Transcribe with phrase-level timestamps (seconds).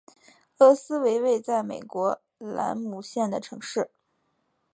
[0.57, 3.91] 厄斯为位在美国兰姆县的城市。